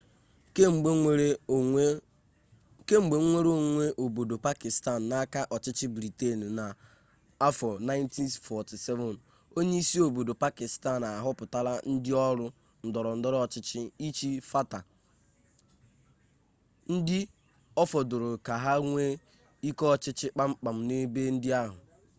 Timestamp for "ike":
19.69-19.85